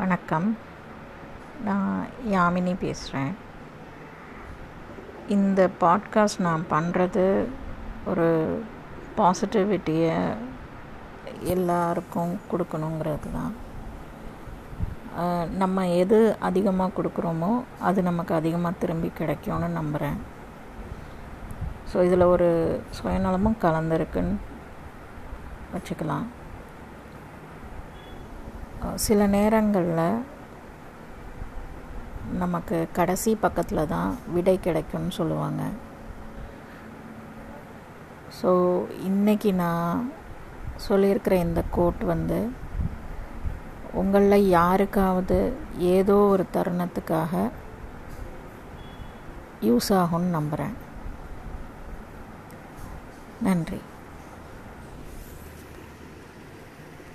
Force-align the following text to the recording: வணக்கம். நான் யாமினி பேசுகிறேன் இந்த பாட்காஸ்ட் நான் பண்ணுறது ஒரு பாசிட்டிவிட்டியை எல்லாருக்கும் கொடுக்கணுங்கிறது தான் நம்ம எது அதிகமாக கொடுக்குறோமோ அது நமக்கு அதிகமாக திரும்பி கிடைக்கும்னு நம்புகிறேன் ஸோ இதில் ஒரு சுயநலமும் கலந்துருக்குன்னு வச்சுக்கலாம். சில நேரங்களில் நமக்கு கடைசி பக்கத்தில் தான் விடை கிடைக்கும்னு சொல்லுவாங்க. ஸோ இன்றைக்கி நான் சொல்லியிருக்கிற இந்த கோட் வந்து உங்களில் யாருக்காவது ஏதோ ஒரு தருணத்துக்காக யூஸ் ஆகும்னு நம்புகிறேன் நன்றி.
வணக்கம். 0.00 0.56
நான் 1.64 2.00
யாமினி 2.32 2.72
பேசுகிறேன் 2.82 3.32
இந்த 5.28 5.60
பாட்காஸ்ட் 5.80 6.44
நான் 6.46 6.64
பண்ணுறது 6.70 7.24
ஒரு 8.10 8.28
பாசிட்டிவிட்டியை 9.16 10.36
எல்லாருக்கும் 11.54 12.34
கொடுக்கணுங்கிறது 12.50 13.32
தான் 13.32 13.54
நம்ம 15.62 15.86
எது 16.02 16.36
அதிகமாக 16.48 16.96
கொடுக்குறோமோ 16.98 17.52
அது 17.80 18.02
நமக்கு 18.02 18.34
அதிகமாக 18.34 18.80
திரும்பி 18.84 19.12
கிடைக்கும்னு 19.20 19.76
நம்புகிறேன் 19.80 20.18
ஸோ 21.92 22.04
இதில் 22.08 22.32
ஒரு 22.34 22.50
சுயநலமும் 22.98 23.62
கலந்துருக்குன்னு 23.62 24.36
வச்சுக்கலாம். 25.74 26.28
சில 29.06 29.20
நேரங்களில் 29.36 30.22
நமக்கு 32.42 32.78
கடைசி 32.98 33.32
பக்கத்தில் 33.44 33.90
தான் 33.94 34.10
விடை 34.34 34.54
கிடைக்கும்னு 34.66 35.12
சொல்லுவாங்க. 35.18 35.62
ஸோ 38.38 38.50
இன்றைக்கி 39.10 39.50
நான் 39.64 40.10
சொல்லியிருக்கிற 40.88 41.36
இந்த 41.46 41.62
கோட் 41.76 42.02
வந்து 42.12 42.40
உங்களில் 44.00 44.50
யாருக்காவது 44.58 45.38
ஏதோ 45.94 46.16
ஒரு 46.32 46.44
தருணத்துக்காக 46.56 47.34
யூஸ் 49.68 49.90
ஆகும்னு 50.00 50.36
நம்புகிறேன் 50.38 50.76
நன்றி. 53.46 53.80